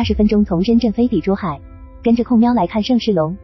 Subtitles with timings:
[0.00, 1.60] 二十分钟从深圳飞抵珠海，
[2.02, 3.36] 跟着控喵来看盛世龙。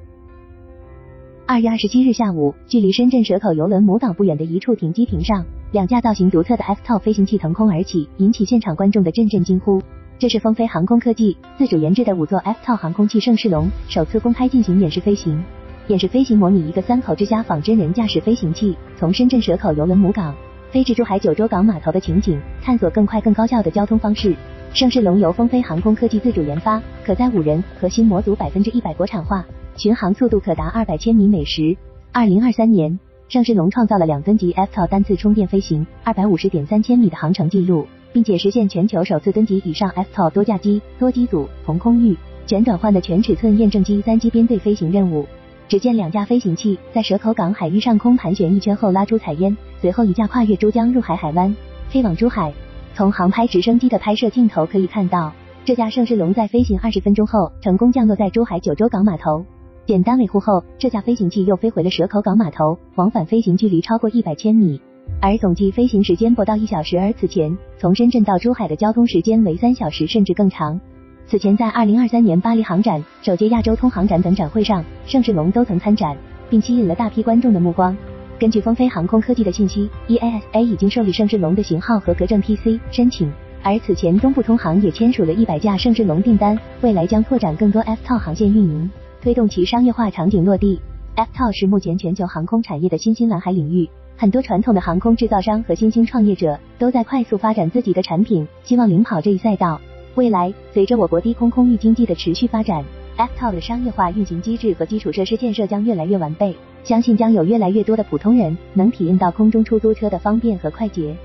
[1.47, 9.82] 二月二十七日下午，距离深圳蛇口邮轮母港不远的一处停机坪上，两架造型独特的 F-TOL 飞行器腾空而起，引起现场观众的阵阵惊呼。
[10.19, 15.45] 这是风飞航空科技自主研制的五座 F-TOL 航空器盛世龙首次公开进行演示飞行。
[15.88, 20.34] 演示飞行模拟一个三口之家仿真人驾驶飞行器从深圳蛇口邮轮母港
[20.70, 24.34] 飞至珠海九州港码头的情景，探索更快更高效的交通方式。
[24.77, 29.42] 盛世龙由风飞航空科技自主研发，可载五人，核心模组百分之一百国产化，
[29.74, 31.74] 巡航速度可达二百千米每时。
[32.12, 42.15] 二零二三年，盛世龙创造了两吨级 F to 单次充电飞行二百五十点三千米的航程记录，并且实现全球首次吨级以上 F to 多架机、多机组同空域
[42.46, 45.24] 全转换的全尺寸验证机三机编队飞行任务。
[45.70, 51.56] 只见两架飞行器在蛇口港海域上空盘旋一圈后拉出彩烟，随后一架跨越珠江入海海湾，
[51.88, 52.52] 飞往珠海。
[52.96, 55.30] 从航拍直升机的拍摄镜头可以看到，
[55.66, 59.45] 这架盛世龙在飞行二十分钟后成功降落在珠海九州港码头。
[59.84, 64.81] 简单维护后，这架飞行器又飞回了蛇口港码头，往返飞行距离超过一百千米，
[65.21, 66.98] 而总计飞行时间不到一小时。
[66.98, 70.81] 而此前从深圳到珠海的交通时间为三小时甚至更长。
[71.27, 76.17] 此前在二零二三年巴黎航展、首届亚洲通航展等展会上，盛世龙都曾参展，
[76.49, 77.95] 并吸引了大批观众的目光。
[78.39, 88.91] 根据风飞航空科技的信息，EASA 已经受理盛世龙的型号合格证 PC 申请，而此前东部通航也签署了一百架盛世龙订单，未来将拓展更多 FTO 航线运营，
[89.23, 90.78] 推动其商业化场景落地。
[91.17, 99.81] ，FTO 是目前全球航空产业的新兴蓝海领域，很多传统的航空制造商和新兴创业者都在快速发展自己的产品，希望领跑这一赛道。
[100.15, 102.84] 未来，随着我国低空空域经济的持续发展
[103.17, 106.56] ，F-TOL 的商业化运行机制和基础设施建设将越来越完备。
[106.86, 111.17] 相信将有越来越多的普通人能体验到空中出租车的方便和快捷。